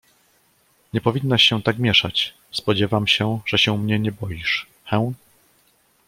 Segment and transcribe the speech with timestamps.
[0.93, 5.13] "Nie powinnaś się tak mieszać; spodziewam się, że się mnie nie boisz, hę?"